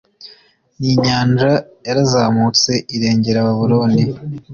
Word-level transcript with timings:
n 0.79 0.81
inyanja 0.93 1.51
yarazamutse 1.87 2.71
irengera 2.95 3.45
babuloni 3.47 4.03